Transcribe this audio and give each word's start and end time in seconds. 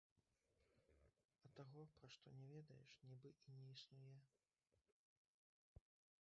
А 1.47 1.51
таго, 1.59 1.83
пра 1.99 2.09
што 2.15 2.33
не 2.39 2.47
ведаеш, 2.55 2.89
нібы 3.11 3.31
і 3.51 3.57
не 3.61 3.67
існуе. 3.77 4.17